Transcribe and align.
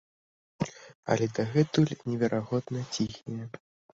Але 1.15 1.25
дагэтуль 1.35 1.93
неверагодна 2.13 2.79
ціхія. 2.95 3.43